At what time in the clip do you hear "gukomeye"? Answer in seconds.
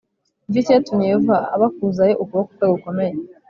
2.73-3.13